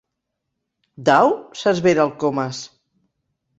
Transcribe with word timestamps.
Dau? 1.09 1.29
—s'esvera 1.61 2.03
el 2.09 2.17
Comas. 2.25 2.65